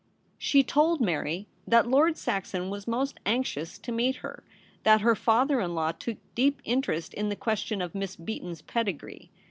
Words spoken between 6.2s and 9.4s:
deep interest in the question of Miss Beaton's pedigree.